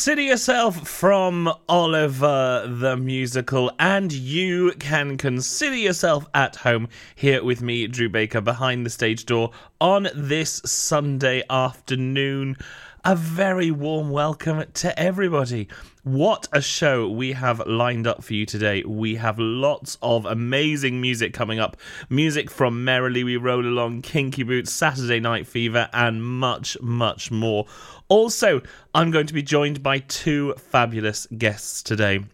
[0.00, 7.60] Consider yourself from Oliver the Musical, and you can consider yourself at home here with
[7.60, 12.56] me, Drew Baker, behind the stage door on this Sunday afternoon.
[13.04, 15.68] A very warm welcome to everybody.
[16.02, 18.82] What a show we have lined up for you today.
[18.84, 21.76] We have lots of amazing music coming up.
[22.08, 27.66] Music from Merrily We Roll Along, Kinky Boots, Saturday Night Fever, and much, much more.
[28.10, 28.60] Also,
[28.92, 32.24] I'm going to be joined by two fabulous guests today.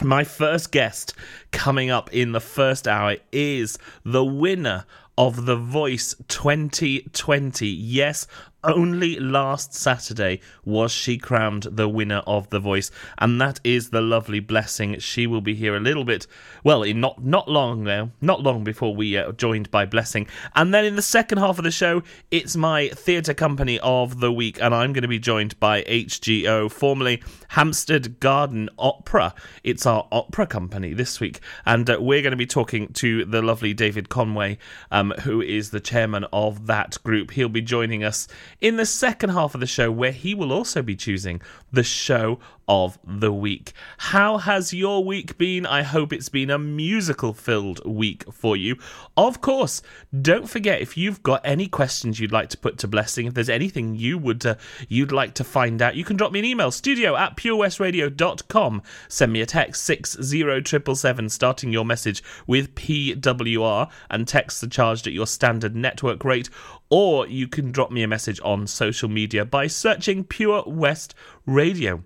[0.00, 1.12] My first guest
[1.50, 4.84] coming up in the first hour is the winner
[5.18, 7.66] of The Voice 2020.
[7.66, 8.28] Yes,
[8.64, 14.00] only last Saturday was she crowned the winner of The Voice, and that is the
[14.00, 14.98] lovely Blessing.
[14.98, 16.26] She will be here a little bit,
[16.64, 20.26] well, in not not long now, not long before we are joined by Blessing.
[20.54, 24.32] And then in the second half of the show, it's my theatre company of the
[24.32, 29.34] week, and I'm going to be joined by HGO, formerly Hampstead Garden Opera.
[29.62, 33.42] It's our opera company this week, and uh, we're going to be talking to the
[33.42, 34.58] lovely David Conway,
[34.90, 37.30] um, who is the chairman of that group.
[37.30, 38.26] He'll be joining us
[38.60, 41.40] in the second half of the show, where he will also be choosing
[41.72, 43.72] the show of the week.
[43.96, 45.64] How has your week been?
[45.64, 48.76] I hope it's been a musical filled week for you.
[49.16, 49.80] Of course,
[50.20, 53.48] don't forget if you've got any questions you'd like to put to Blessing, if there's
[53.48, 54.56] anything you would uh,
[54.88, 58.82] you'd like to find out, you can drop me an email studio at purewestradio.com.
[59.08, 65.12] Send me a text 60777 starting your message with PWR and text the charged at
[65.12, 66.50] your standard network rate
[66.90, 71.14] or you can drop me a message on social media by searching Pure West
[71.46, 72.02] Radio.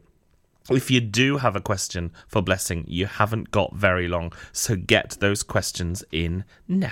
[0.71, 5.17] If you do have a question for Blessing, you haven't got very long, so get
[5.21, 6.91] those questions in now.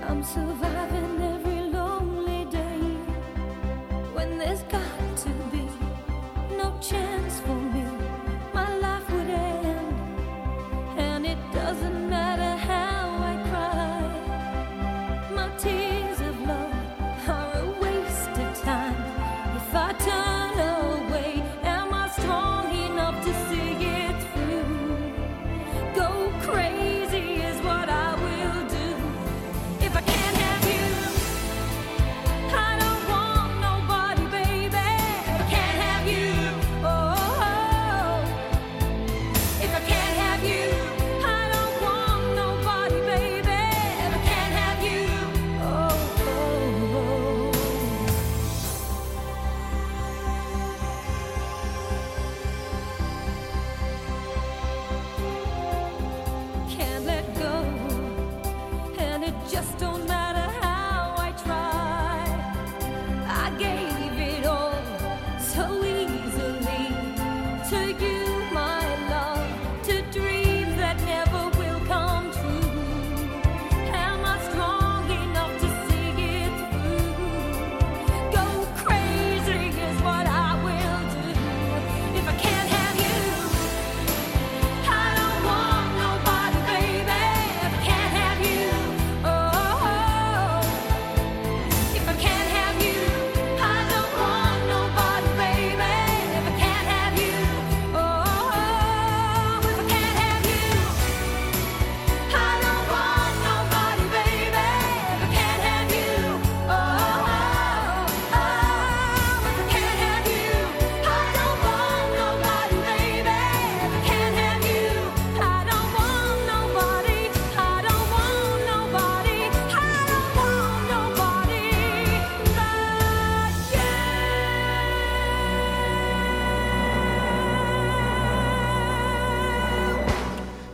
[0.00, 0.24] Don't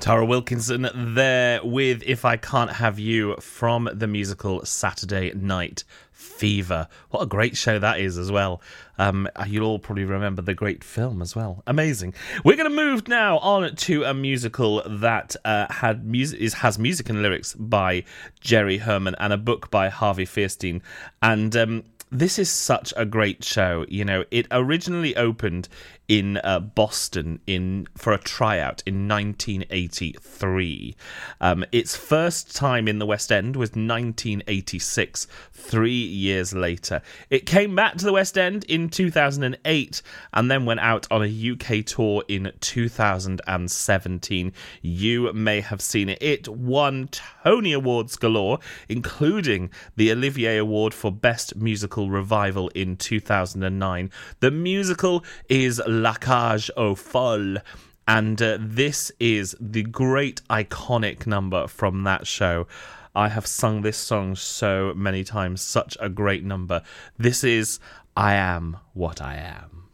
[0.07, 5.83] Tara Wilkinson there with If I Can't Have You from the musical Saturday Night
[6.13, 6.87] Fever.
[7.11, 8.63] What a great show that is as well.
[8.99, 11.65] Um, you'll all probably remember the great film as well.
[11.67, 12.15] Amazing.
[12.45, 16.79] We're going to move now on to a musical that uh, had music is has
[16.79, 18.05] music and lyrics by
[18.39, 20.83] Jerry Herman and a book by Harvey Fierstein.
[21.21, 21.83] And um,
[22.13, 23.85] this is such a great show.
[23.89, 25.69] You know, it originally opened
[26.09, 30.97] in uh, Boston in for a tryout in 1983.
[31.41, 37.03] Um, its first time in the West End was 1986, three years later.
[37.31, 41.53] It came back to the West End in 2008 and then went out on a
[41.53, 44.53] UK tour in 2017.
[44.83, 46.19] You may have seen it.
[46.21, 47.09] It won
[47.43, 48.59] Tony Awards galore,
[48.89, 54.11] including the Olivier Award for Best Musical Revival in 2009.
[54.41, 57.59] The musical is La Cage aux Folles.
[58.07, 62.67] And uh, this is the great iconic number from that show.
[63.15, 66.83] I have sung this song so many times, such a great number.
[67.19, 67.81] This is
[68.17, 69.89] I Am What I Am.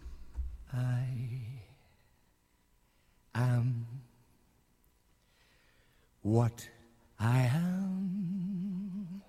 [0.75, 1.13] I
[3.35, 3.87] am
[6.23, 6.69] what
[7.19, 9.23] I am.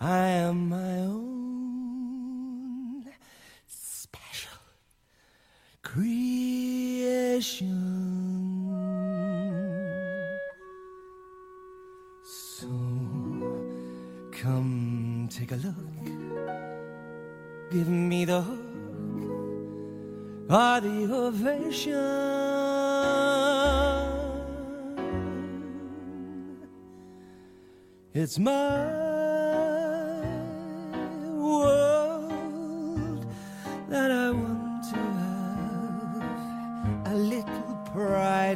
[0.00, 1.55] I am my own
[5.96, 7.80] creation.
[12.22, 12.68] So
[14.30, 15.74] come take a look.
[17.70, 18.60] Give me the hook
[20.50, 21.94] or the ovation.
[28.12, 28.86] It's my
[31.34, 31.85] world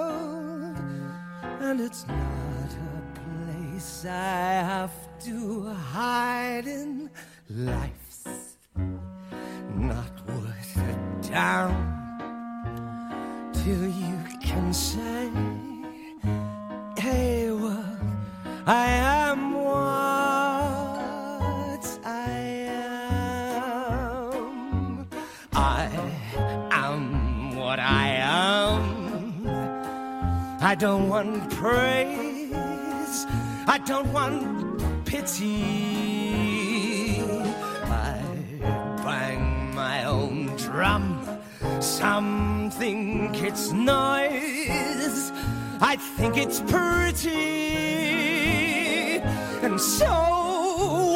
[1.60, 7.10] and it's not a place I have to hide in.
[7.50, 8.26] Life's
[9.74, 10.96] not worth a
[11.28, 11.74] damn
[13.52, 15.30] till you can say,
[30.78, 33.26] don't want praise.
[33.66, 35.60] I don't want pity.
[37.84, 38.22] I
[39.02, 41.26] bang my own drum.
[41.80, 45.32] Some think it's noise.
[45.80, 47.26] I think it's pretty.
[49.62, 50.06] And so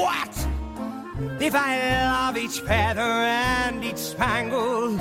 [0.02, 0.47] what?
[1.40, 4.99] If I love each feather and each spangle,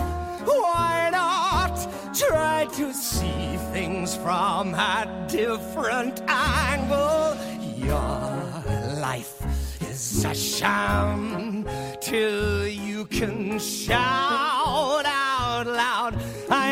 [2.27, 7.37] try to see things from a different angle?
[7.75, 9.41] Your life
[9.89, 11.65] is a sham
[11.99, 16.15] till you can shout out loud,
[16.49, 16.70] I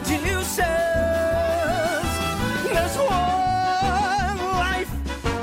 [0.00, 0.58] deuces.
[2.72, 4.90] There's one life,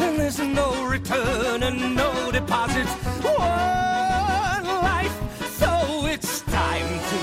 [0.01, 2.87] and there's no return and no deposit.
[3.23, 5.15] One life,
[5.57, 7.19] so it's time to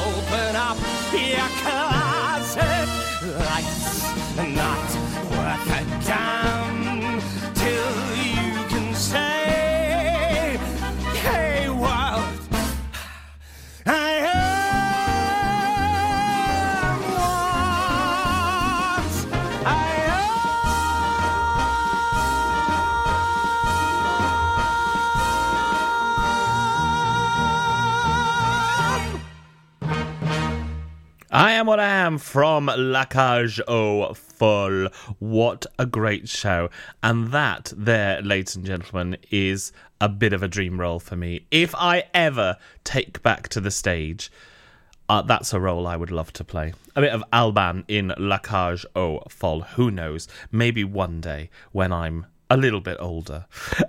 [0.00, 0.78] open up
[1.12, 2.88] your closet.
[3.50, 4.36] Life's
[31.58, 34.92] am what I am from La Cage aux Folles.
[35.18, 36.70] What a great show.
[37.02, 41.46] And that, there, ladies and gentlemen, is a bit of a dream role for me.
[41.50, 44.30] If I ever take back to the stage,
[45.08, 46.74] uh, that's a role I would love to play.
[46.94, 49.64] A bit of Albin in La Cage aux Folles.
[49.74, 50.28] Who knows?
[50.52, 53.46] Maybe one day when I'm a little bit older.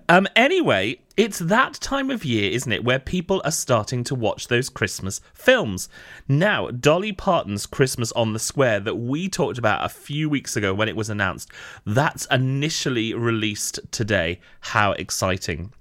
[0.08, 4.48] Um, anyway, it's that time of year, isn't it, where people are starting to watch
[4.48, 5.88] those Christmas films.
[6.28, 10.74] Now, Dolly Parton's Christmas on the Square that we talked about a few weeks ago
[10.74, 11.50] when it was announced,
[11.86, 14.40] that's initially released today.
[14.62, 15.72] How exciting!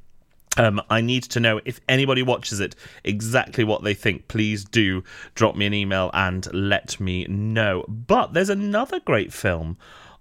[0.57, 4.27] Um, I need to know if anybody watches it exactly what they think.
[4.27, 5.05] Please do
[5.37, 7.85] drop me an email and let me know.
[7.87, 9.79] But there's another great film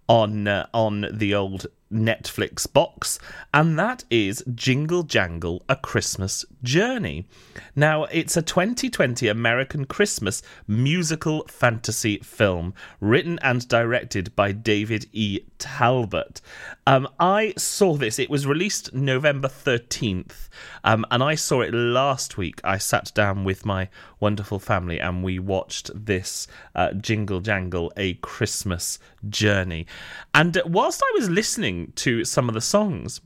[0.07, 3.19] on uh, on the old Netflix box,
[3.53, 7.27] and that is Jingle Jangle A Christmas Journey.
[7.75, 15.39] Now, it's a 2020 American Christmas musical fantasy film written and directed by David E.
[15.59, 16.41] Talbert.
[16.85, 20.49] Um, I saw this, it was released November 13th,
[20.83, 22.59] um, and I saw it last week.
[22.63, 23.89] I sat down with my
[24.19, 29.85] wonderful family and we watched this uh, Jingle Jangle A Christmas Journey.
[30.33, 33.21] And uh, whilst I was listening to some of the songs,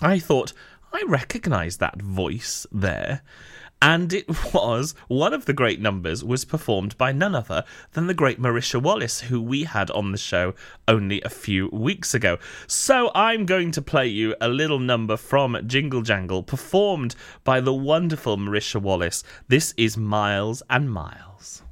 [0.00, 0.52] I thought,
[0.92, 3.22] I recognise that voice there.
[3.82, 8.14] And it was one of the great numbers was performed by none other than the
[8.14, 10.54] great Marisha Wallace, who we had on the show
[10.86, 12.38] only a few weeks ago.
[12.66, 17.74] So I'm going to play you a little number from Jingle Jangle, performed by the
[17.74, 19.22] wonderful Marisha Wallace.
[19.48, 21.62] This is Miles and Miles.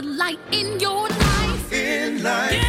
[0.00, 1.72] The light in your life.
[1.72, 2.50] in life.
[2.52, 2.67] Get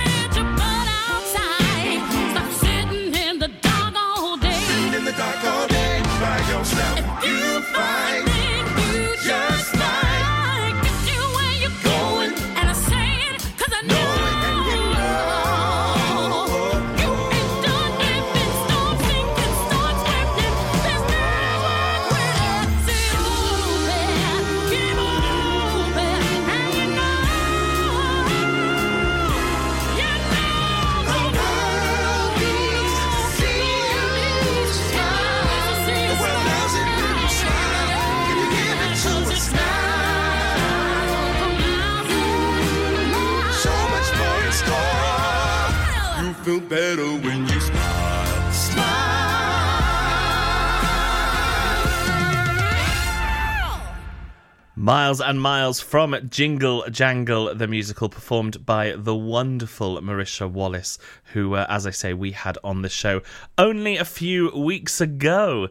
[54.89, 60.97] Miles and Miles from Jingle Jangle, the musical, performed by the wonderful Marisha Wallace,
[61.33, 63.21] who, uh, as I say, we had on the show
[63.59, 65.67] only a few weeks ago.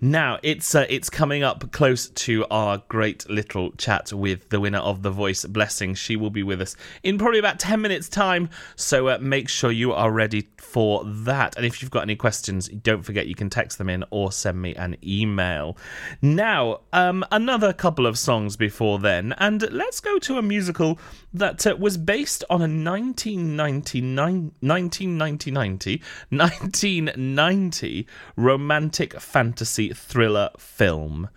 [0.00, 4.78] Now it's uh, it's coming up close to our great little chat with the winner
[4.78, 5.94] of the Voice Blessing.
[5.94, 9.72] She will be with us in probably about ten minutes' time, so uh, make sure
[9.72, 11.56] you are ready for that.
[11.56, 14.62] And if you've got any questions, don't forget you can text them in or send
[14.62, 15.76] me an email.
[16.22, 21.00] Now, um, another couple of songs before then, and let's go to a musical
[21.38, 31.28] that uh, was based on a 1999, 1990, 1990 romantic fantasy thriller film.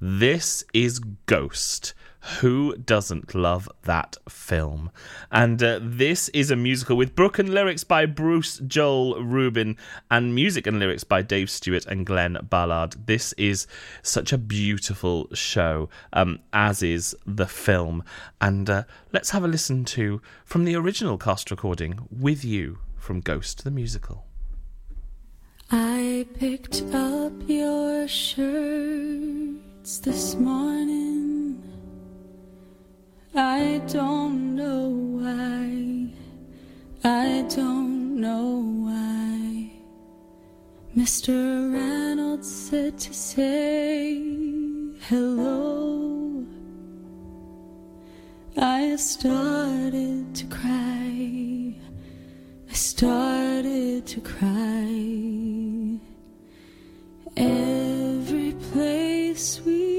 [0.00, 1.94] This is Ghost.
[2.36, 4.90] Who doesn't love that film?
[5.32, 9.76] And uh, this is a musical with book and lyrics by Bruce Joel Rubin
[10.10, 13.06] and music and lyrics by Dave Stewart and Glen Ballard.
[13.06, 13.66] This is
[14.02, 18.04] such a beautiful show, um, as is the film.
[18.40, 23.20] And uh, let's have a listen to from the original cast recording with you from
[23.20, 24.26] Ghost the musical.
[25.70, 31.37] I picked up your shirts this morning.
[33.38, 36.10] I don't know why.
[37.04, 39.70] I don't know why.
[40.96, 41.72] Mr.
[41.72, 44.16] Reynolds said to say
[45.02, 46.44] hello.
[48.56, 51.76] I started to cry.
[52.68, 56.00] I started to cry.
[57.36, 59.97] Every place we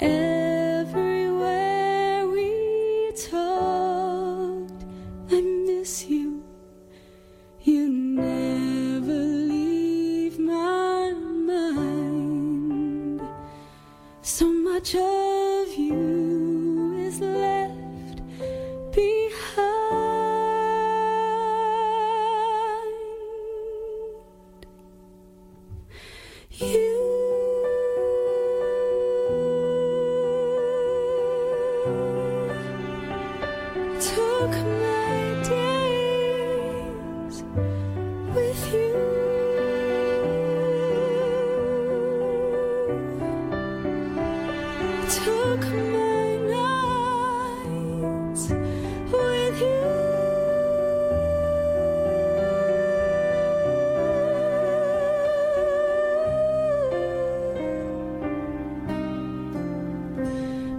[0.00, 0.35] everywhere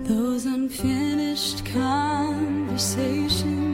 [0.07, 3.66] Those unfinished conversations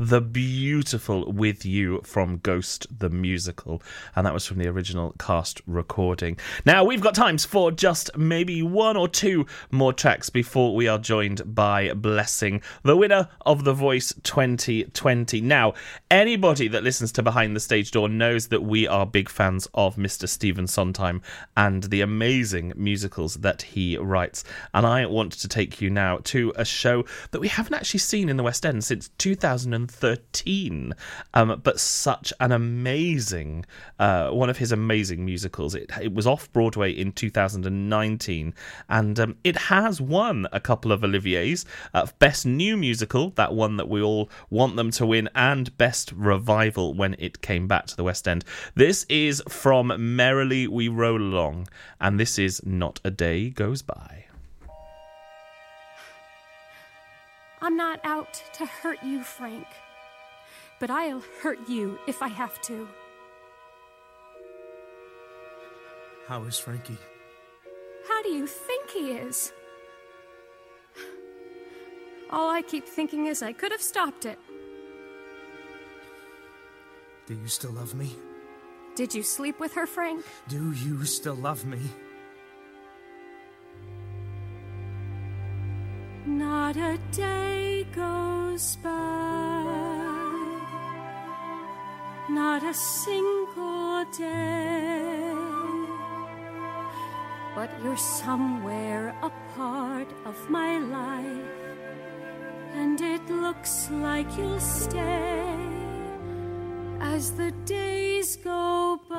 [0.00, 3.82] the beautiful With You from Ghost the Musical.
[4.16, 6.38] And that was from the original cast recording.
[6.64, 10.96] Now, we've got times for just maybe one or two more tracks before we are
[10.96, 15.42] joined by Blessing, the winner of The Voice 2020.
[15.42, 15.74] Now,
[16.10, 19.96] anybody that listens to Behind the Stage Door knows that we are big fans of
[19.96, 20.26] Mr.
[20.26, 21.20] Stephen Sondheim
[21.58, 24.44] and the amazing musicals that he writes.
[24.72, 28.30] And I want to take you now to a show that we haven't actually seen
[28.30, 29.10] in the West End since
[29.90, 30.94] 2013,
[31.34, 33.64] um, but such an amazing,
[33.98, 35.74] uh, one of his amazing musicals.
[35.74, 38.54] It, it was off Broadway in 2019,
[38.88, 43.76] and um, it has won a couple of Olivier's uh, Best New Musical, that one
[43.76, 47.96] that we all want them to win, and Best Revival when it came back to
[47.96, 48.44] the West End.
[48.74, 51.68] This is from Merrily We Roll Along,
[52.00, 54.29] and this is Not a Day Goes By.
[57.62, 59.66] I'm not out to hurt you, Frank.
[60.78, 62.88] But I'll hurt you if I have to.
[66.26, 66.96] How is Frankie?
[68.08, 69.52] How do you think he is?
[72.30, 74.38] All I keep thinking is I could have stopped it.
[77.26, 78.16] Do you still love me?
[78.94, 80.24] Did you sleep with her, Frank?
[80.48, 81.80] Do you still love me?
[86.70, 89.64] Not a day goes by,
[92.28, 95.34] not a single day,
[97.56, 101.58] but you're somewhere a part of my life,
[102.74, 105.58] and it looks like you'll stay
[107.00, 109.16] as the days go by.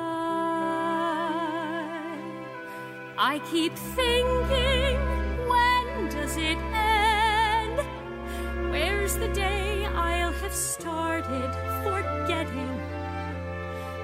[3.18, 4.96] I keep thinking,
[5.50, 6.81] when does it end?
[9.12, 11.50] Where's the day I'll have started
[11.84, 12.80] forgetting?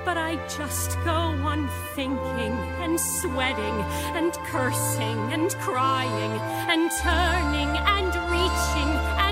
[0.05, 2.53] But I just go on thinking
[2.85, 3.77] and sweating
[4.19, 6.33] and cursing and crying
[6.69, 8.91] and turning and reaching
[9.25, 9.28] and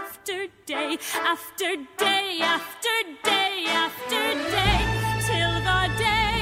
[0.00, 0.96] after day
[1.32, 4.24] after day after day after
[4.56, 4.78] day
[5.26, 6.39] till the days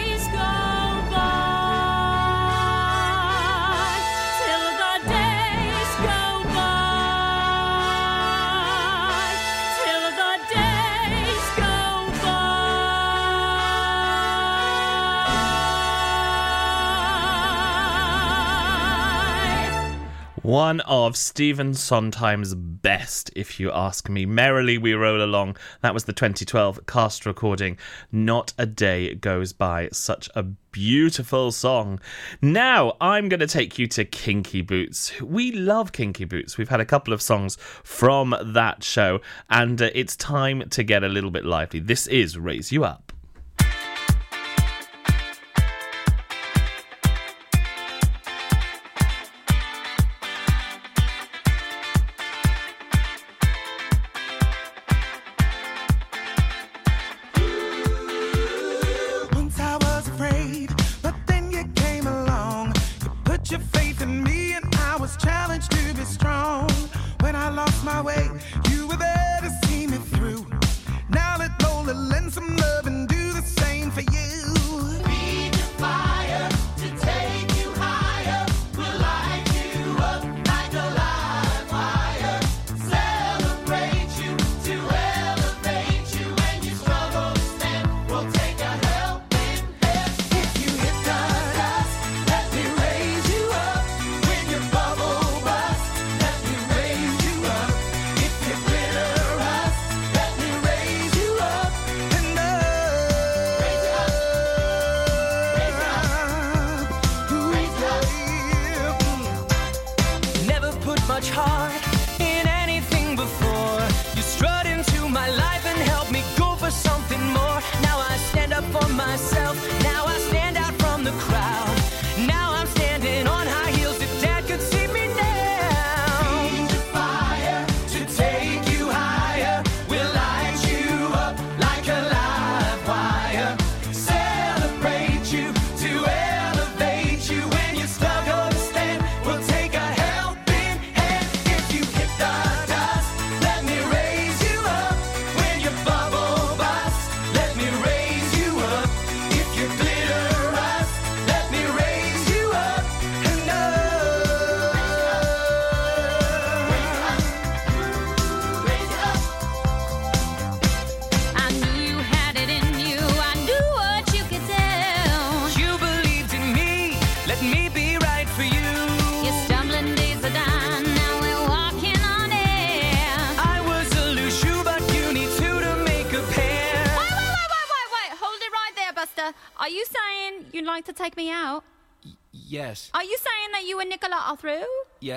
[20.48, 24.24] One of Stephen Sondheim's best, if you ask me.
[24.24, 25.58] Merrily We Roll Along.
[25.82, 27.76] That was the 2012 cast recording.
[28.11, 29.90] Not a day goes by.
[29.92, 32.00] Such a beautiful song.
[32.40, 35.20] Now, I'm going to take you to Kinky Boots.
[35.20, 36.56] We love Kinky Boots.
[36.56, 41.04] We've had a couple of songs from that show, and uh, it's time to get
[41.04, 41.80] a little bit lively.
[41.80, 43.12] This is Raise You Up.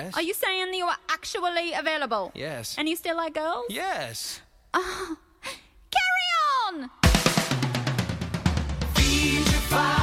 [0.02, 0.16] Yes.
[0.16, 2.32] Are you saying that you are actually available?
[2.34, 2.74] Yes.
[2.76, 3.66] And you still like girls?
[3.68, 4.40] Yes.
[4.74, 6.28] Carry
[6.66, 6.90] on!
[8.94, 10.01] Feed your fire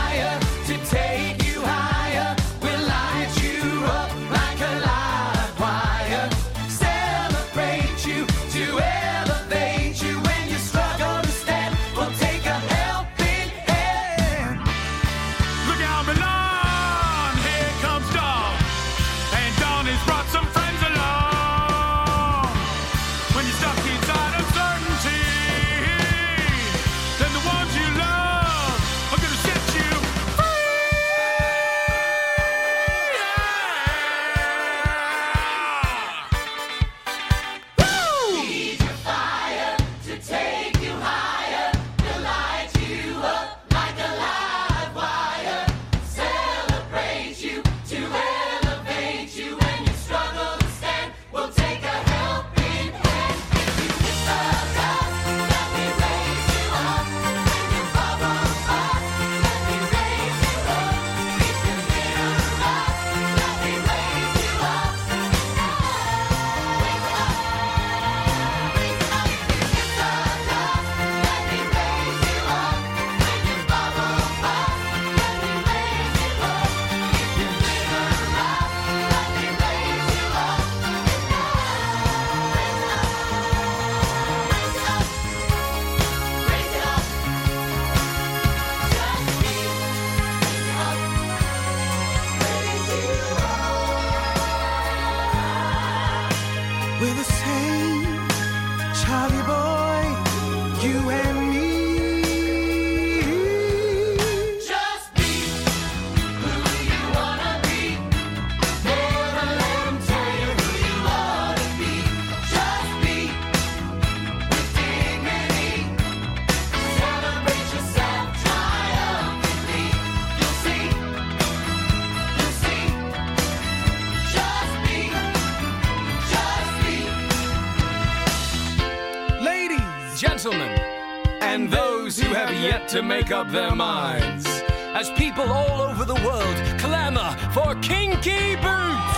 [132.89, 134.47] to make up their minds,
[134.95, 139.17] as people all over the world clamor for kinky boots.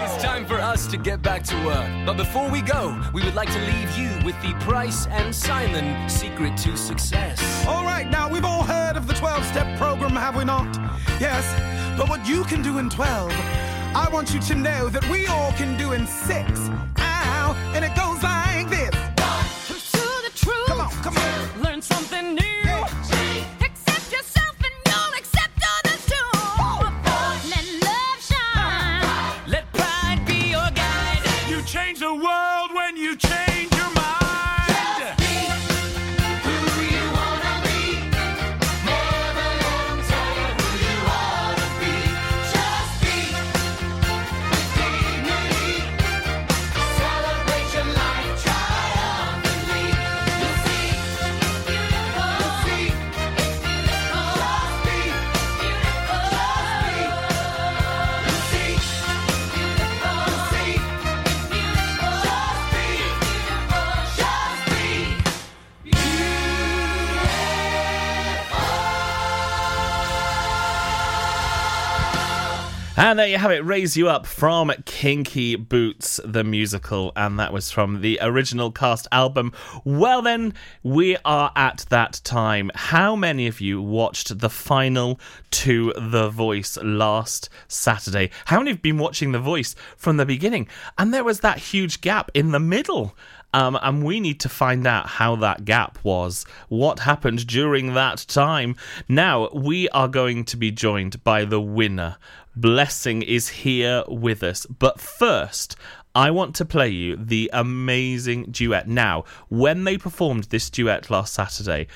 [0.00, 1.86] It's time for us to get back to work.
[2.06, 6.08] But before we go, we would like to leave you with the Price and Simon
[6.08, 7.66] secret to success.
[7.66, 10.74] all right, now we've all heard of the 12 step program, have we not?
[11.20, 11.44] Yes,
[11.98, 13.30] but what you can do in 12,
[13.94, 16.70] I want you to know that we all can do in six.
[16.96, 18.97] Ow, and it goes like this.
[21.02, 21.62] Come on.
[21.62, 22.70] Learn something new.
[23.60, 24.47] Accept yourself
[73.00, 77.12] And there you have it, Raise You Up from Kinky Boots, the musical.
[77.14, 79.52] And that was from the original cast album.
[79.84, 82.72] Well, then, we are at that time.
[82.74, 85.20] How many of you watched the final
[85.52, 88.30] to The Voice last Saturday?
[88.46, 90.66] How many have been watching The Voice from the beginning?
[90.98, 93.14] And there was that huge gap in the middle.
[93.54, 98.26] Um, and we need to find out how that gap was, what happened during that
[98.28, 98.76] time.
[99.08, 102.16] Now, we are going to be joined by the winner.
[102.60, 104.66] Blessing is here with us.
[104.66, 105.76] But first,
[106.12, 108.88] I want to play you the amazing duet.
[108.88, 111.86] Now, when they performed this duet last Saturday,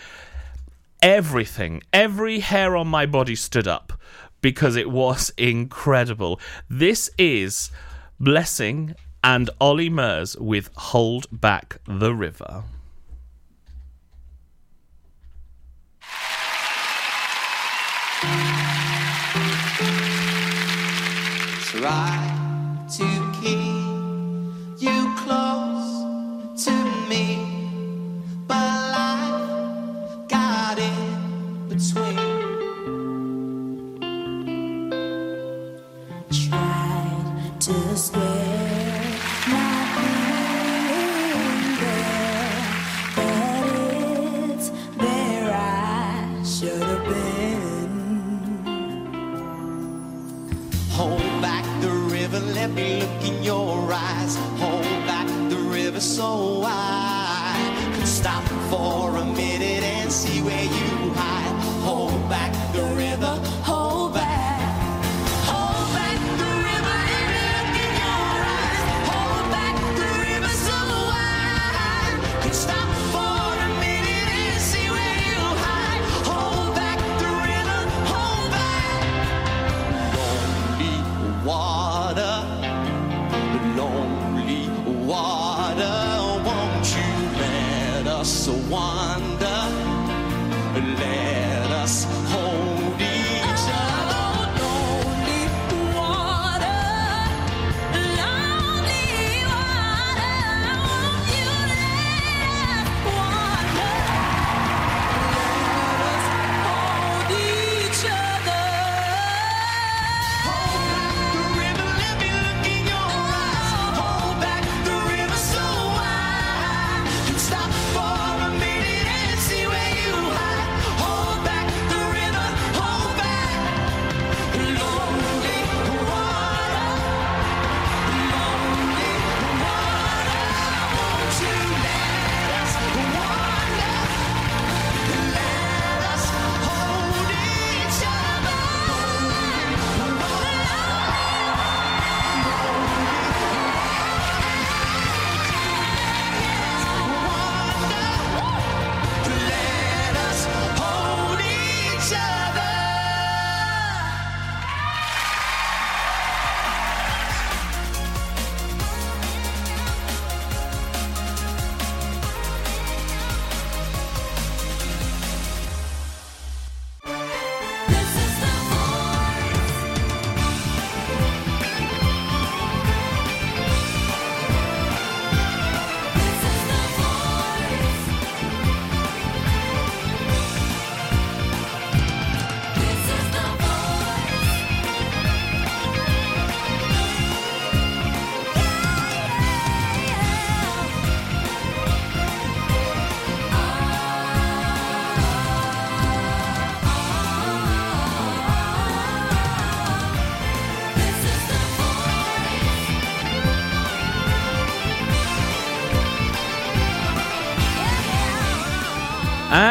[1.02, 3.92] everything, every hair on my body stood up
[4.40, 6.38] because it was incredible.
[6.70, 7.72] This is
[8.20, 8.94] Blessing
[9.24, 12.62] and Ollie Murs with Hold Back the River.
[21.82, 22.31] Try
[56.16, 57.56] so I
[57.96, 59.01] can stop for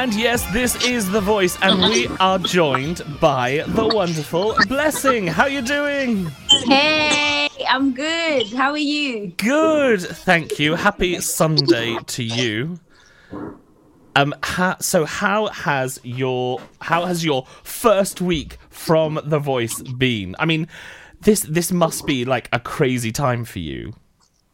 [0.02, 5.28] And yes, this is the voice, and we are joined by the wonderful Blessing.
[5.28, 6.26] How you doing?
[6.66, 8.52] Hey, I'm good.
[8.52, 9.28] How are you?
[9.38, 10.74] Good, thank you.
[10.74, 12.80] Happy Sunday to you.
[14.16, 20.36] Um, ha- so how has your how has your first week from The Voice been?
[20.39, 20.68] I mean,
[21.22, 23.93] this this must be like a crazy time for you.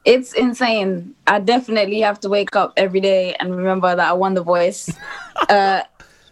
[0.07, 1.15] It's insane.
[1.27, 4.89] I definitely have to wake up every day and remember that I won the voice.
[5.49, 5.81] uh,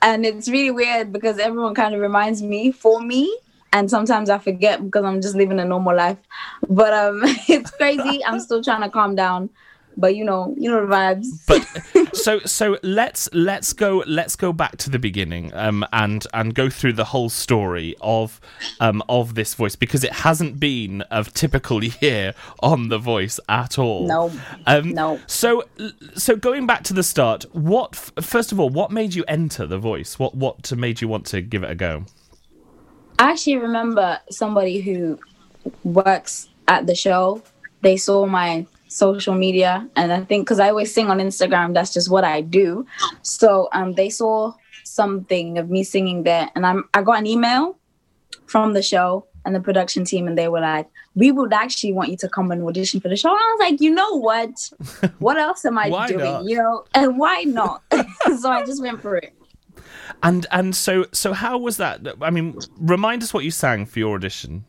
[0.01, 3.37] and it's really weird because everyone kind of reminds me for me.
[3.73, 6.17] And sometimes I forget because I'm just living a normal life.
[6.69, 7.19] But um,
[7.49, 8.23] it's crazy.
[8.23, 9.49] I'm still trying to calm down.
[9.97, 11.27] But you know, you know the vibes.
[11.47, 16.53] But so so let's let's go let's go back to the beginning um and and
[16.53, 18.39] go through the whole story of
[18.79, 23.77] um of this voice because it hasn't been a typical year on the voice at
[23.79, 24.07] all.
[24.07, 24.31] No.
[24.65, 25.19] Um, No.
[25.27, 25.63] So
[26.15, 29.77] so going back to the start, what first of all, what made you enter the
[29.77, 30.19] voice?
[30.19, 32.05] What what made you want to give it a go?
[33.17, 35.19] I actually remember somebody who
[35.83, 37.41] works at the show.
[37.81, 41.93] They saw my social media, and I think because I always sing on Instagram, that's
[41.93, 42.85] just what I do.
[43.21, 47.77] So um, they saw something of me singing there, and I'm I got an email
[48.45, 52.09] from the show and the production team, and they were like, "We would actually want
[52.09, 54.71] you to come and audition for the show." And I was like, "You know what?
[55.19, 56.19] What else am I doing?
[56.19, 56.45] not?
[56.45, 57.83] You know, and why not?"
[58.39, 59.33] so I just went for it.
[60.23, 62.01] And and so so how was that?
[62.21, 64.65] I mean, remind us what you sang for your audition.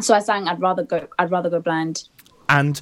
[0.00, 2.08] So I sang, "I'd rather go, I'd rather go blind."
[2.52, 2.80] and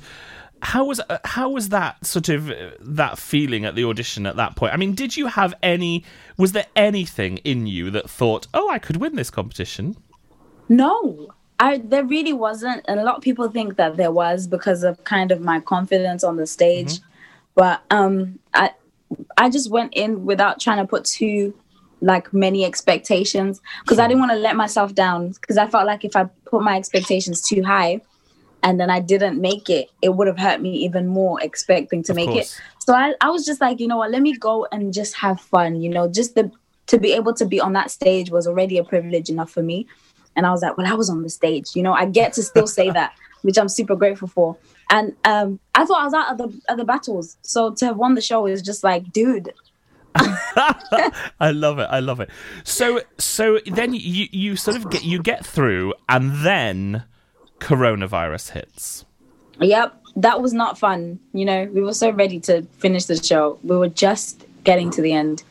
[0.62, 4.36] how was uh, how was that sort of uh, that feeling at the audition at
[4.36, 4.72] that point?
[4.72, 6.04] I mean, did you have any?
[6.36, 9.96] Was there anything in you that thought, "Oh, I could win this competition"?
[10.68, 14.82] No, I there really wasn't, and a lot of people think that there was because
[14.82, 17.00] of kind of my confidence on the stage.
[17.54, 18.72] But um, I
[19.36, 21.54] I just went in without trying to put too
[22.02, 26.04] like many expectations because I didn't want to let myself down because I felt like
[26.04, 28.00] if I put my expectations too high
[28.62, 32.12] and then I didn't make it, it would have hurt me even more expecting to
[32.12, 32.58] Of make course.
[32.58, 32.62] it.
[32.80, 35.40] So I, I was just like, you know what, let me go and just have
[35.40, 36.50] fun, you know, just the
[36.88, 39.86] to be able to be on that stage was already a privilege enough for me.
[40.34, 42.42] And I was like, well, I was on the stage, you know, I get to
[42.42, 44.56] still say that, which I'm super grateful for.
[44.90, 47.36] And um, I thought I was out of the other battles.
[47.42, 49.52] So to have won the show is just like, dude,
[50.16, 51.88] I love it.
[51.90, 52.30] I love it.
[52.64, 57.04] So so then you you sort of get you get through and then
[57.60, 59.04] coronavirus hits.
[59.60, 61.20] Yep, that was not fun.
[61.32, 63.58] You know, we were so ready to finish the show.
[63.62, 65.42] We were just getting to the end.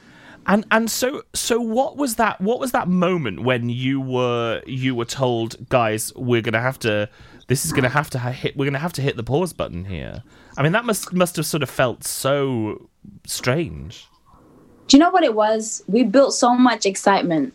[0.47, 4.95] And and so so what was that what was that moment when you were you
[4.95, 7.07] were told guys we're going to have to
[7.47, 9.23] this is going to have to ha- hit we're going to have to hit the
[9.23, 10.23] pause button here.
[10.57, 12.89] I mean that must must have sort of felt so
[13.27, 14.07] strange.
[14.87, 15.83] Do you know what it was?
[15.87, 17.53] We built so much excitement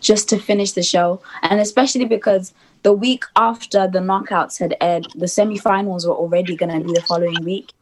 [0.00, 2.52] just to finish the show, and especially because
[2.82, 7.02] the week after the knockouts had aired, the semifinals were already going to be the
[7.02, 7.72] following week,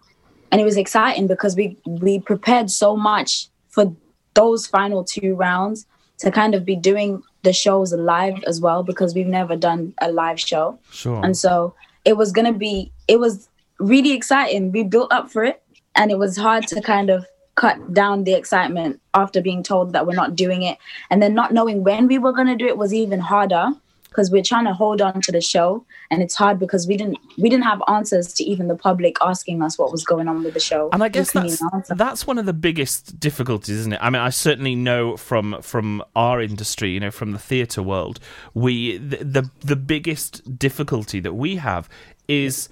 [0.50, 3.94] and it was exciting because we we prepared so much for
[4.34, 5.86] those final two rounds
[6.18, 10.10] to kind of be doing the shows live as well because we've never done a
[10.10, 10.78] live show.
[10.90, 11.24] Sure.
[11.24, 11.74] And so
[12.04, 14.72] it was going to be, it was really exciting.
[14.72, 15.62] We built up for it
[15.94, 20.06] and it was hard to kind of cut down the excitement after being told that
[20.06, 20.78] we're not doing it.
[21.10, 23.70] And then not knowing when we were going to do it was even harder
[24.14, 27.18] because we're trying to hold on to the show and it's hard because we didn't
[27.36, 30.54] we didn't have answers to even the public asking us what was going on with
[30.54, 31.60] the show And I guess that's
[31.96, 33.98] that's one of the biggest difficulties, isn't it?
[34.00, 38.20] I mean, I certainly know from from our industry, you know, from the theatre world,
[38.54, 41.88] we the, the the biggest difficulty that we have
[42.28, 42.68] is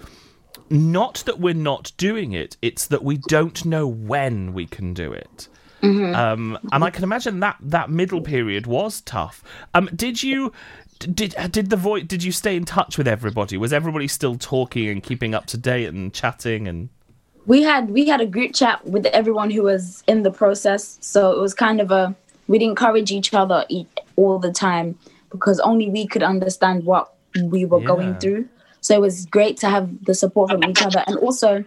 [0.71, 5.13] not that we're not doing it; it's that we don't know when we can do
[5.13, 5.49] it.
[5.83, 9.43] Um, and I can imagine that that middle period was tough.
[9.75, 10.53] Um, did you?
[11.15, 12.05] Did did the voice?
[12.05, 13.57] Did you stay in touch with everybody?
[13.57, 16.89] Was everybody still talking and keeping up to date and chatting and?
[17.47, 21.33] we had we had a group chat with everyone who was in the process so
[21.33, 22.15] it was kind of a
[22.47, 23.65] we'd encourage each other
[24.17, 24.97] all the time
[25.31, 27.87] because only we could understand what we were Yeah.
[27.87, 28.49] going through
[28.81, 31.65] so it was great to have the support from each other and also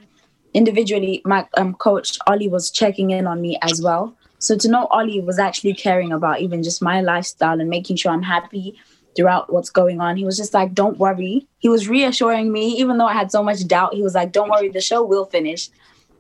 [0.53, 4.85] individually my um, coach ollie was checking in on me as well so to know
[4.87, 8.77] ollie was actually caring about even just my lifestyle and making sure i'm happy
[9.15, 10.17] throughout what's going on.
[10.17, 13.43] He was just like, "Don't worry." He was reassuring me, even though I had so
[13.43, 13.93] much doubt.
[13.93, 15.69] He was like, "Don't worry, the show will finish."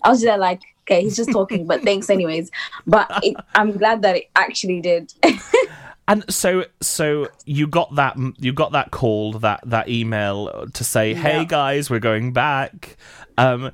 [0.03, 2.51] I was just like, "Okay, he's just talking, but thanks anyways."
[2.87, 5.13] But it, I'm glad that it actually did.
[6.07, 11.15] And so, so you got that, you got that call, that that email to say,
[11.15, 11.45] "Hey Yeah.
[11.45, 12.95] guys, we're going back."
[13.39, 13.71] Um,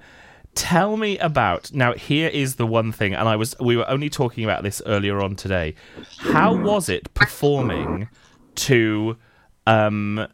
[0.56, 1.92] tell me about now.
[1.94, 5.22] Here is the one thing, and I was we were only talking about this earlier
[5.22, 5.76] on today.
[6.20, 8.08] How was it performing
[8.56, 9.18] to
[9.68, 10.28] um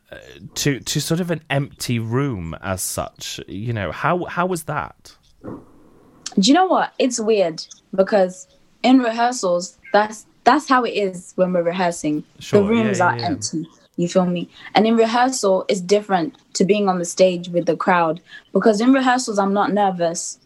[0.56, 3.40] to to sort of an empty room as such?
[3.48, 5.18] You know how how was that?
[5.42, 6.94] Do you know what?
[7.00, 7.66] It's weird
[7.96, 8.48] because
[8.84, 12.24] in rehearsals, that's that's how it is when we're rehearsing.
[12.40, 13.68] Sure, the rooms yeah, are yeah, empty.
[13.98, 14.48] You feel me?
[14.76, 18.22] And in rehearsal, it's different to being on the stage with the crowd
[18.54, 20.40] because in rehearsals, I'm not nervous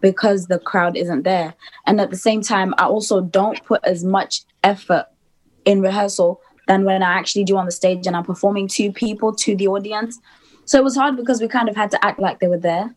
[0.00, 1.54] because the crowd isn't there.
[1.86, 5.06] And at the same time, I also don't put as much effort
[5.64, 9.34] in rehearsal than when I actually do on the stage and I'm performing to people,
[9.36, 10.18] to the audience.
[10.64, 12.94] So it was hard because we kind of had to act like they were there.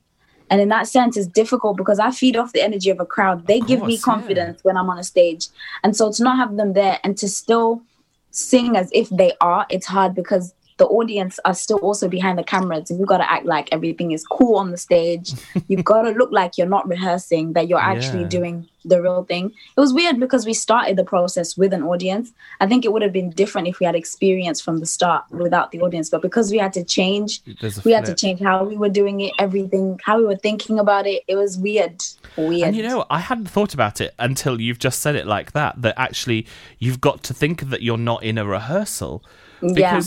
[0.50, 3.48] And in that sense, it's difficult because I feed off the energy of a crowd.
[3.48, 4.14] They give oh, me course, yeah.
[4.14, 5.48] confidence when I'm on a stage.
[5.84, 7.82] And so to not have them there and to still
[8.30, 12.44] sing as if they are, it's hard because the audience are still also behind the
[12.44, 12.90] cameras.
[12.90, 15.32] And you've got to act like everything is cool on the stage.
[15.70, 18.28] You've got to look like you're not rehearsing, that you're actually Yeah.
[18.28, 19.52] doing the real thing.
[19.76, 22.32] It was weird because we started the process with an audience.
[22.60, 25.72] I think it would have been different if we had experience from the start without
[25.72, 26.10] the audience.
[26.10, 27.42] But because we had to change,
[27.86, 31.08] we had to change how we were doing it, everything, how we were thinking about
[31.08, 31.24] it.
[31.28, 32.04] It was weird.
[32.38, 32.68] Weird.
[32.68, 35.82] And you know, I hadn't thought about it until you've just said it like that.
[35.82, 36.46] That actually,
[36.80, 39.24] you've got to think that you're not in a rehearsal
[39.62, 40.02] Yeah.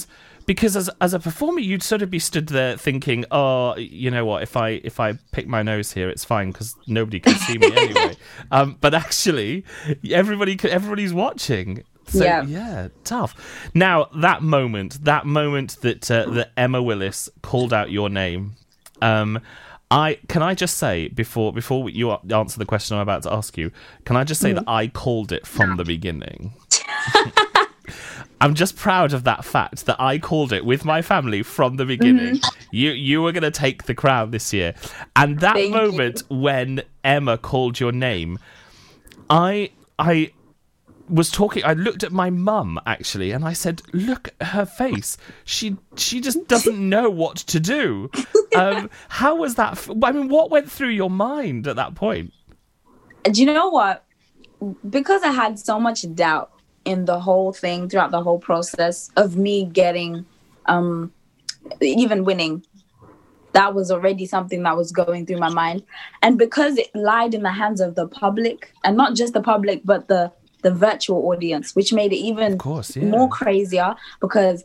[0.49, 4.25] Because as as a performer, you'd sort of be stood there thinking, oh, you know
[4.25, 4.43] what?
[4.43, 7.71] If I if I pick my nose here, it's fine because nobody can see me
[7.77, 8.17] anyway.
[8.51, 9.65] Um, but actually,
[10.11, 11.85] everybody everybody's watching.
[12.07, 12.45] So Yeah.
[12.45, 13.35] yeah, tough.
[13.75, 18.55] Now that moment, that moment that uh, that Emma Willis called out your name.
[19.03, 19.41] Um,
[19.91, 23.59] I can I just say before before you answer the question I'm about to ask
[23.59, 23.71] you,
[24.07, 26.55] can I just say that I called it from the beginning.
[28.41, 31.85] I'm just proud of that fact that I called it with my family from the
[31.85, 32.41] beginning.
[32.71, 34.75] You you were going to take the crown this year,
[35.17, 38.39] and that Thank moment when Emma called your name,
[39.29, 40.33] I I
[41.09, 45.17] was talking I looked at my mum actually and I said look at her face.
[45.45, 48.11] She she just doesn't know what to do.
[48.57, 52.33] Um how was that f- I mean what went through your mind at that point?
[53.25, 54.07] Do you know what?
[54.89, 56.51] Because I had so much doubt
[56.89, 60.25] in the whole thing throughout the whole process of me getting
[60.67, 61.13] um
[61.81, 62.65] even winning.
[63.53, 65.83] That was already something that was going through my mind.
[66.23, 69.83] And because it lied in the hands of the public and not just the public
[69.85, 70.33] but the
[70.63, 73.05] the virtual audience which made it even course, yeah.
[73.05, 74.65] more crazier because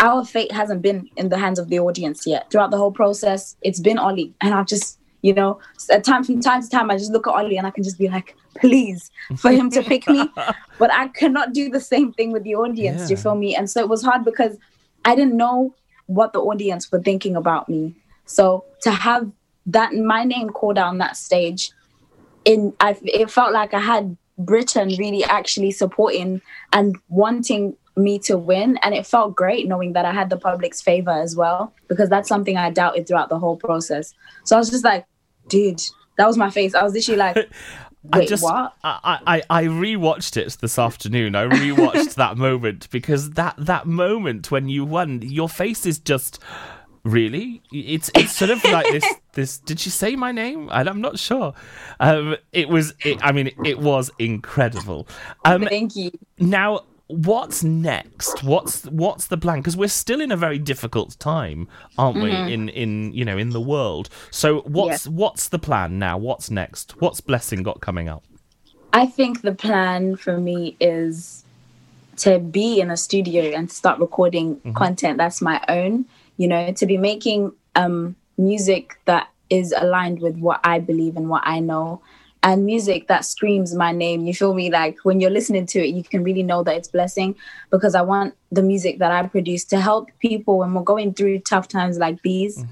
[0.00, 2.50] our fate hasn't been in the hands of the audience yet.
[2.50, 5.58] Throughout the whole process it's been ollie and i've just you know
[5.90, 7.98] at time from time to time i just look at ollie and i can just
[7.98, 10.28] be like please for him to pick me.
[10.78, 13.56] But i cannot do the same thing with the audience do you feel me?
[13.56, 14.58] And so it was hard because
[15.04, 15.74] i didn't know
[16.06, 17.94] what the audience were thinking about me.
[18.26, 19.30] So to have
[19.66, 21.70] that my name called on that stage
[22.44, 28.36] in I, it felt like i had britain really actually supporting and wanting me to
[28.36, 28.76] win.
[28.82, 32.28] And it felt great knowing that i had the public's favor as well because that's
[32.28, 34.12] something i doubted throughout the whole process.
[34.44, 35.06] So i was just like
[35.48, 35.80] dude
[36.16, 37.36] that was my face i was literally like
[38.04, 41.34] wait I just, what I, I, I rewatched it this afternoon.
[41.34, 46.38] I rewatched that moment because that that moment when you won, your face is just
[47.04, 47.62] really.
[47.72, 49.04] It's it's sort of like this.
[49.34, 50.68] This did she say my name?
[50.70, 51.54] And I'm not sure.
[51.98, 52.94] Um, it was.
[53.04, 55.08] It, I mean, it was incredible.
[55.44, 56.12] Um, Thank you.
[56.38, 56.84] Now,
[57.16, 58.42] what's next?
[58.42, 59.58] What's what's the plan?
[59.58, 62.30] Because we're still in a very difficult time, aren't we?
[62.30, 62.50] Mhm.
[62.50, 64.08] In in you know in the world.
[64.30, 66.18] So what's what's the plan now?
[66.18, 67.00] What's next?
[67.00, 68.22] What's blessing got coming up?
[68.92, 71.44] I think the plan for me is
[72.16, 74.74] to be in a studio and start recording Mhm.
[74.74, 76.04] content that's my own,
[76.36, 81.28] you know, to be making um music that is aligned with what I believe and
[81.28, 82.00] what I know
[82.44, 84.26] and music that screams my name.
[84.26, 86.88] You feel me like when you're listening to it you can really know that it's
[86.88, 87.34] blessing
[87.70, 91.40] because I want the music that I produce to help people when we're going through
[91.40, 92.64] tough times like these.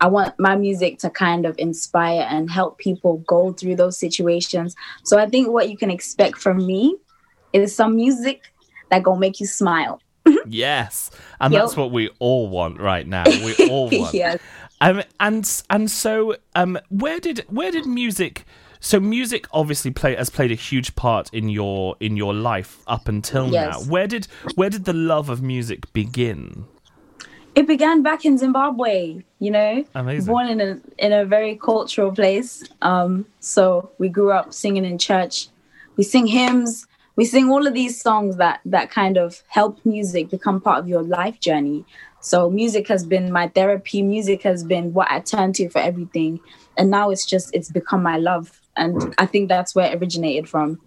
[0.00, 4.74] I want my music to kind of inspire and help people go through those situations.
[5.04, 6.96] So I think what you can expect from me
[7.52, 8.52] is some music
[8.90, 10.00] that gonna make you smile.
[10.50, 11.10] Yes,
[11.40, 11.62] and Yep.
[11.62, 13.24] that's what we all want right now.
[13.44, 14.14] We all want.
[14.14, 14.38] Yes.
[14.80, 18.44] Um, and and so um, where did where did music?
[18.80, 23.08] So music obviously play has played a huge part in your in your life up
[23.08, 23.86] until Yes.
[23.86, 23.90] now.
[23.90, 26.66] Where did where did the love of music begin?
[27.54, 29.84] It began back in Zimbabwe, you know.
[29.94, 30.32] Amazing.
[30.32, 32.62] Born in a in a very cultural place.
[32.82, 35.48] Um, so we grew up singing in church.
[35.96, 36.86] We sing hymns.
[37.16, 40.88] We sing all of these songs that that kind of help music become part of
[40.88, 41.84] your life journey.
[42.20, 44.02] So music has been my therapy.
[44.02, 46.38] Music has been what I turn to for everything.
[46.76, 48.57] And now it's just it's become my love.
[48.78, 50.80] And I think that's where it originated from.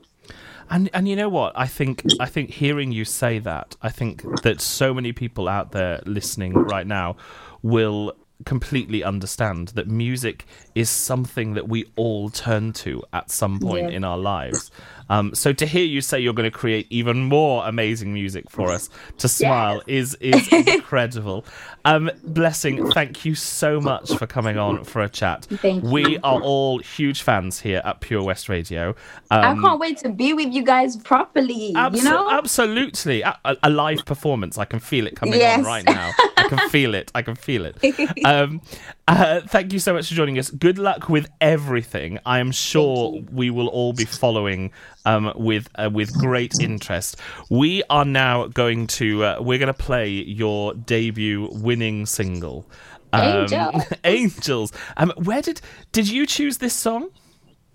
[0.69, 1.51] And and you know what?
[1.55, 5.71] I think I think hearing you say that, I think that so many people out
[5.73, 7.17] there listening right now
[7.61, 8.13] will
[8.45, 13.97] completely understand that music is something that we all turn to at some point Yeah.
[13.97, 14.71] in our lives.
[15.11, 18.71] Um, so to hear you say you're going to create even more amazing music for
[18.71, 21.45] us to smile is is incredible.
[21.83, 25.45] Um, Blessing, thank you so much for coming on for a chat.
[25.49, 26.19] Thank We you.
[26.23, 28.95] are all huge fans here at Pure West Radio.
[29.31, 31.73] I Um, can't wait to be with you guys properly.
[31.75, 32.29] Abso- you know?
[32.31, 33.21] Absolutely.
[33.23, 34.57] A, a- a live performance.
[34.57, 35.59] I can feel it coming Yes.
[35.59, 36.11] on right now.
[36.37, 37.11] I can feel it.
[37.15, 37.75] I can feel it.
[38.25, 38.61] Um,
[39.07, 40.49] uh, thank you so much for joining us.
[40.51, 42.19] Good luck with everything.
[42.25, 44.71] I am sure we will all be following
[45.05, 47.17] um, with uh, with great interest.
[47.49, 52.65] We are now going to uh, we're going to play your debut winning single.
[53.13, 53.83] Angels.
[54.03, 54.71] Angels.
[54.97, 57.09] Um, where did did you choose this song?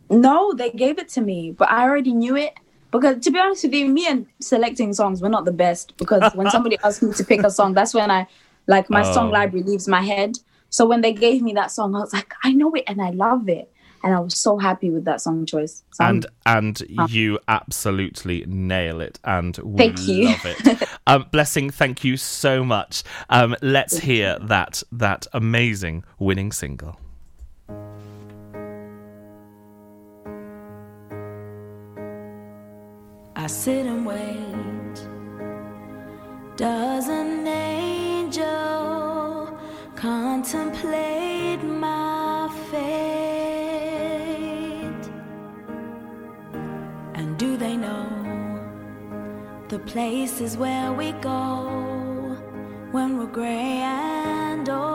[0.08, 2.54] No, they gave it to me, but I already knew it.
[2.92, 5.96] Because to be honest with you, me and selecting songs were not the best.
[5.98, 8.26] Because when somebody asks me to pick a song, that's when I
[8.68, 9.32] like my song Oh.
[9.32, 10.38] library leaves my head.
[10.70, 13.10] So when they gave me that song, I was like, I know it and I
[13.10, 13.70] love it.
[14.06, 15.82] And I was so happy with that song choice.
[15.90, 20.26] So I'm- and and you absolutely nail it and we Thank you.
[20.26, 26.52] love it um, blessing thank you so much um, let's hear that that amazing winning
[26.52, 27.00] single
[33.34, 34.96] I sit and wait.
[36.56, 37.08] Does
[49.86, 52.36] places where we go
[52.90, 54.86] when we're gray and old?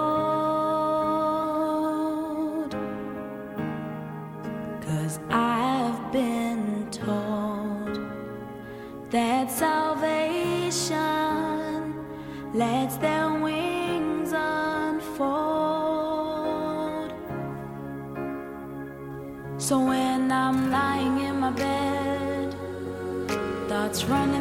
[4.82, 8.00] Cause I've been told
[9.12, 10.92] that salvation
[12.54, 15.52] lets their wings unfold.
[19.58, 22.56] So when I'm lying in my bed,
[23.70, 24.41] thoughts running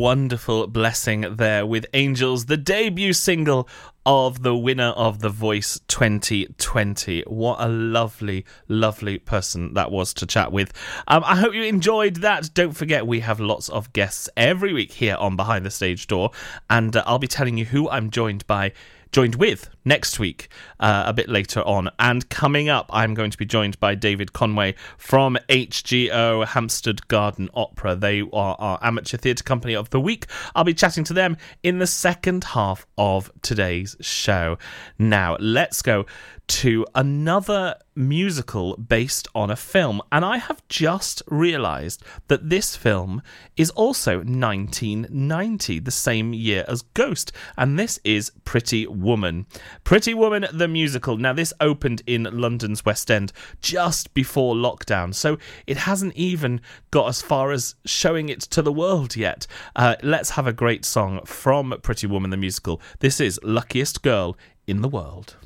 [0.00, 3.68] wonderful blessing there with Angels, the debut single
[4.06, 7.24] of the winner of The Voice 2020.
[7.26, 10.72] What a lovely, lovely person that was to chat with.
[11.06, 12.54] Um, I hope you enjoyed that.
[12.54, 16.30] Don't forget, we have lots of guests every week here on Behind the Stage Door,
[16.70, 18.72] and uh, I'll be telling you who I'm joined by.
[19.12, 20.48] Joined with next week,
[20.78, 21.90] uh, a bit later on.
[21.98, 27.50] And coming up, I'm going to be joined by David Conway from HGO Hampstead Garden
[27.52, 27.96] Opera.
[27.96, 30.26] They are our amateur theatre company of the week.
[30.54, 34.58] I'll be chatting to them in the second half of today's show.
[34.96, 36.06] Now, let's go
[36.50, 40.02] to another musical based on a film.
[40.10, 43.22] And I have just realised that this film
[43.56, 47.30] is also 1990, the same year as Ghost.
[47.56, 49.46] And this is Pretty Woman.
[49.84, 51.16] Pretty Woman, the musical.
[51.16, 53.32] Now, this opened in London's West End
[53.62, 55.14] just before lockdown.
[55.14, 55.38] So
[55.68, 59.46] it hasn't even got as far as showing it to the world yet.
[59.76, 62.80] Uh, let's have a great song from Pretty Woman, the musical.
[62.98, 64.36] This is Luckiest Girl
[64.66, 65.36] in the World.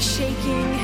[0.00, 0.76] Shaking,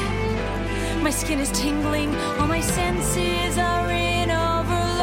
[1.02, 5.00] my skin is tingling, all my senses are in overload.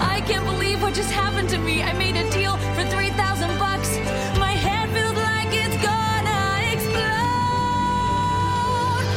[0.00, 1.82] I can't believe what just happened to me.
[1.82, 3.98] I made a deal for 3,000 bucks.
[4.38, 7.06] My head feels like it's gonna explode.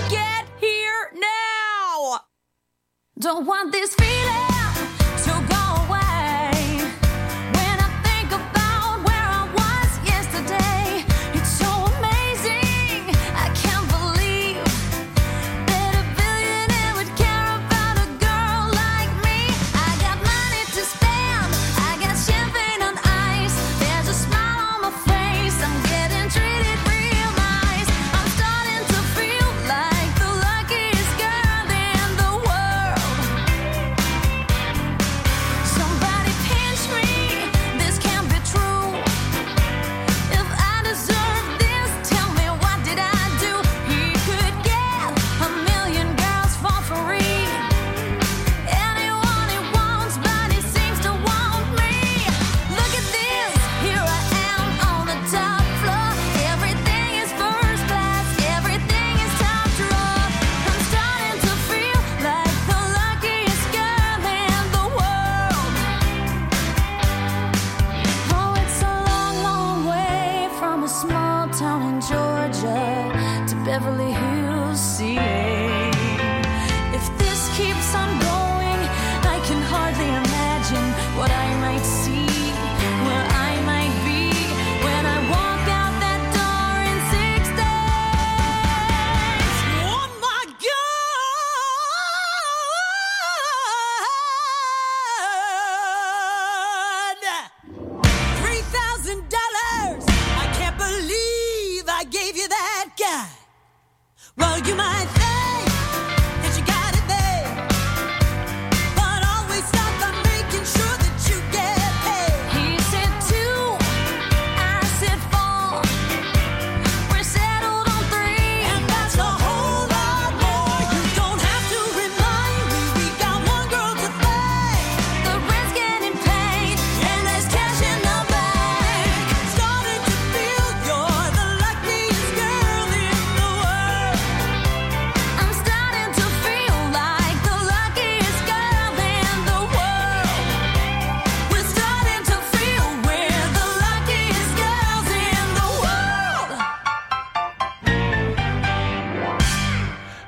[0.10, 2.22] Get here now!
[3.20, 4.55] Don't want this feeling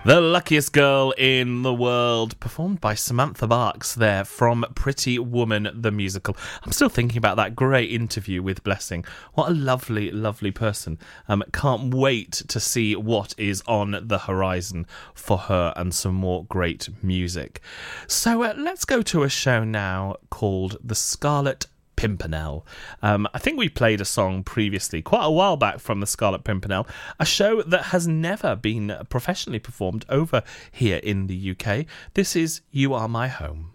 [0.07, 5.91] The luckiest girl in the world, performed by Samantha Barks there from Pretty Woman the
[5.91, 6.37] musical.
[6.63, 9.03] I'm still thinking about that great interview with Blessing.
[9.33, 10.97] What a lovely, lovely person.
[11.27, 16.45] Um, can't wait to see what is on the horizon for her and some more
[16.45, 17.59] great music.
[18.07, 21.67] So uh, let's go to a show now called The Scarlet
[21.97, 22.65] Pimpernel.
[23.01, 26.45] Um, I think we played a song previously, quite a while back, from the Scarlet
[26.45, 26.87] Pimpernel,
[27.19, 31.85] a show that has never been professionally performed over here in the UK.
[32.13, 33.71] This is You Are My Home.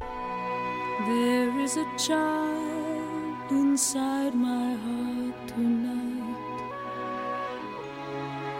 [0.00, 5.94] There is a child inside my heart tonight.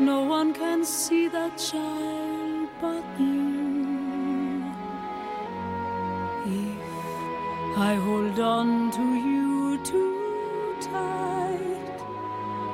[0.00, 3.33] No one can see that child but you.
[7.76, 11.98] I hold on to you too tight,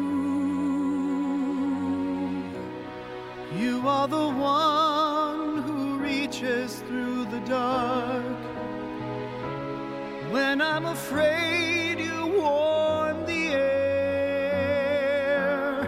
[3.57, 8.26] You are the one who reaches through the dark.
[10.32, 11.99] When I'm afraid